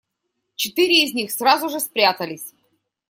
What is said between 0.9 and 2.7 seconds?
из них сразу же спрятались.